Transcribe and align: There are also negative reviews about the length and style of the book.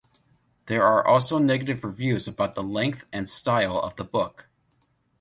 There 0.65 0.81
are 0.81 1.05
also 1.05 1.37
negative 1.37 1.83
reviews 1.83 2.27
about 2.27 2.55
the 2.55 2.63
length 2.63 3.05
and 3.13 3.29
style 3.29 3.77
of 3.77 3.95
the 3.97 4.03
book. 4.03 4.47